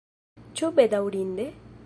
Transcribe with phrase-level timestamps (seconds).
[0.61, 1.49] Ĉu bedaŭrinde?